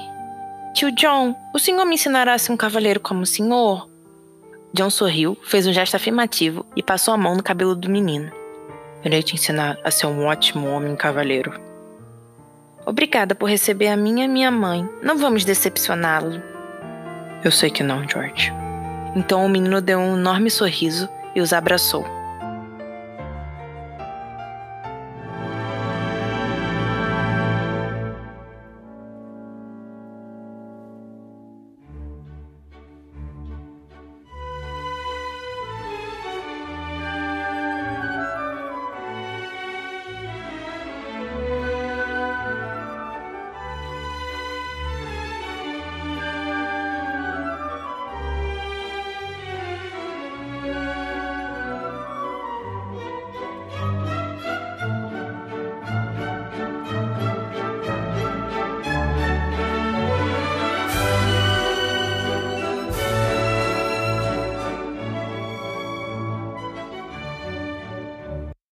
Tio 0.74 0.92
John, 0.92 1.36
o 1.54 1.60
senhor 1.60 1.86
me 1.86 1.96
ensinará 1.96 2.34
a 2.34 2.38
ser 2.38 2.52
um 2.52 2.58
cavaleiro 2.58 3.00
como 3.00 3.22
o 3.22 3.26
senhor? 3.26 3.90
John 4.72 4.90
sorriu, 4.90 5.36
fez 5.44 5.66
um 5.66 5.74
gesto 5.74 5.96
afirmativo 5.96 6.66
e 6.76 6.84
passou 6.84 7.14
a 7.14 7.18
mão 7.18 7.36
no 7.36 7.44
cabelo 7.44 7.76
do 7.76 7.90
menino. 7.90 8.32
Irei 9.04 9.24
te 9.24 9.34
ensinar 9.34 9.80
a 9.84 9.90
ser 9.90 10.06
um 10.06 10.26
ótimo 10.26 10.70
homem 10.70 10.96
cavaleiro. 10.96 11.60
Obrigada 12.86 13.34
por 13.34 13.50
receber 13.50 13.88
a 13.88 13.98
minha 13.98 14.26
e 14.26 14.28
minha 14.28 14.52
mãe. 14.52 14.88
Não 15.02 15.18
vamos 15.18 15.44
decepcioná-lo. 15.44 16.42
Eu 17.44 17.52
sei 17.52 17.70
que 17.70 17.84
não, 17.84 18.08
George. 18.08 18.54
Então 19.16 19.46
o 19.46 19.50
menino 19.50 19.82
deu 19.82 20.00
um 20.00 20.18
enorme 20.18 20.52
sorriso 20.52 21.10
e 21.36 21.42
os 21.42 21.52
abraçou. 21.52 22.06